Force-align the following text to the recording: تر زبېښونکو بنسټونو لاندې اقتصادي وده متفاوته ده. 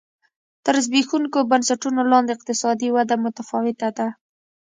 تر 0.65 0.75
زبېښونکو 0.85 1.39
بنسټونو 1.51 2.01
لاندې 2.11 2.31
اقتصادي 2.35 2.89
وده 2.91 3.15
متفاوته 3.23 3.89
ده. 3.97 4.07